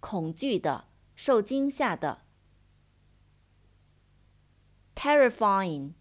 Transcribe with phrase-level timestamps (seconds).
[0.00, 2.22] 恐惧的，受惊吓的。
[4.94, 5.94] terrifying,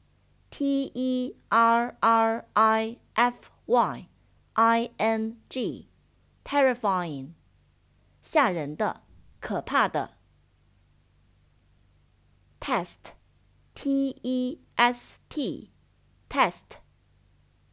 [0.50, 4.08] T E R R I F Y
[4.54, 5.90] I N G,
[6.44, 7.34] terrifying,
[8.22, 9.02] 吓人的，
[9.40, 10.18] 可怕的。
[12.60, 13.14] test
[13.81, 15.71] T E S T
[16.29, 16.81] test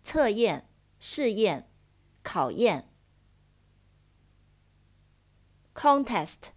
[0.04, 1.68] 测验、试验、
[2.22, 2.92] 考验。
[5.74, 6.52] contest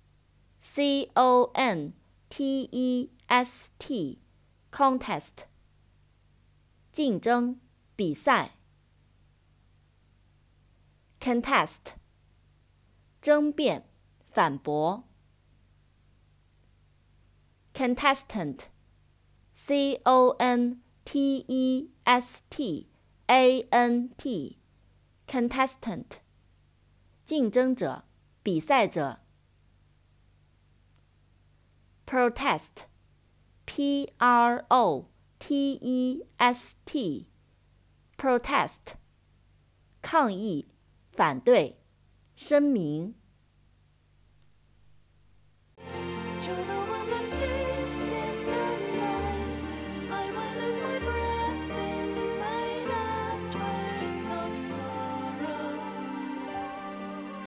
[0.61, 1.95] C O N
[2.29, 4.19] T E S T
[4.71, 5.47] contest
[6.93, 7.59] 竞争、
[7.97, 8.51] 比赛。
[11.19, 11.95] contest
[13.23, 13.89] 争辩、
[14.27, 15.09] 反驳。
[17.73, 18.67] contestant
[19.61, 22.87] C O N T E S T
[23.29, 26.21] A N T，contestant，
[27.25, 28.05] 竞争者、
[28.45, 29.19] 比赛者。
[32.07, 35.07] protest，P R O
[35.41, 38.95] T E S T，protest，
[40.01, 40.69] 抗议、
[41.11, 41.81] 反对、
[42.37, 43.17] 声明。